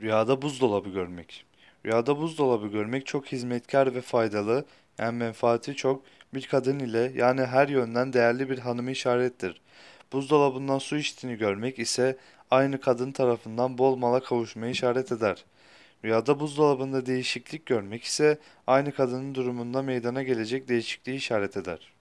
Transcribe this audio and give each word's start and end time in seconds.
Rüyada 0.00 0.42
buzdolabı 0.42 0.88
görmek. 0.88 1.44
Rüyada 1.86 2.18
buzdolabı 2.18 2.66
görmek 2.66 3.06
çok 3.06 3.26
hizmetkar 3.26 3.94
ve 3.94 4.00
faydalı, 4.00 4.64
yani 4.98 5.18
menfaati 5.18 5.74
çok, 5.74 6.02
bir 6.34 6.46
kadın 6.46 6.78
ile 6.78 7.12
yani 7.14 7.40
her 7.44 7.68
yönden 7.68 8.12
değerli 8.12 8.50
bir 8.50 8.58
hanımı 8.58 8.90
işarettir. 8.90 9.60
Buzdolabından 10.12 10.78
su 10.78 10.96
içtiğini 10.96 11.38
görmek 11.38 11.78
ise 11.78 12.16
aynı 12.50 12.80
kadın 12.80 13.12
tarafından 13.12 13.78
bol 13.78 13.96
mala 13.96 14.20
kavuşmayı 14.20 14.72
işaret 14.72 15.12
eder. 15.12 15.44
Rüyada 16.04 16.40
buzdolabında 16.40 17.06
değişiklik 17.06 17.66
görmek 17.66 18.04
ise 18.04 18.38
aynı 18.66 18.92
kadının 18.92 19.34
durumunda 19.34 19.82
meydana 19.82 20.22
gelecek 20.22 20.68
değişikliği 20.68 21.16
işaret 21.16 21.56
eder. 21.56 21.95